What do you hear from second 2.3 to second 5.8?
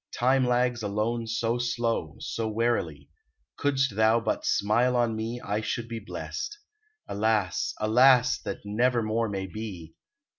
wearily; Couldst thou but smile on me, I